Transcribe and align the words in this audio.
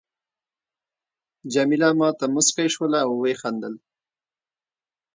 جميله 1.53 1.89
ما 1.99 2.09
ته 2.17 2.25
مسکی 2.33 2.67
شول 2.73 2.93
او 3.05 3.11
وخندل. 3.23 3.75